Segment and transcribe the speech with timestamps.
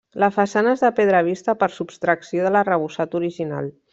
[0.21, 3.71] La façana és de pedra vista per subtracció de l'arrebossat original.